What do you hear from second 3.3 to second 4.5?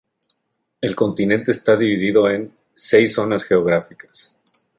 geográficas.